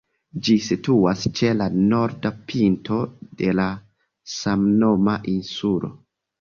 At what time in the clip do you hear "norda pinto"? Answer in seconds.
1.91-2.99